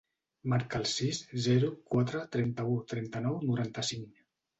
Marca 0.51 0.77
el 0.77 0.85
sis, 0.91 1.19
zero, 1.47 1.69
quatre, 1.95 2.21
trenta-u, 2.37 2.79
trenta-nou, 2.95 3.37
noranta-cinc. 3.51 4.19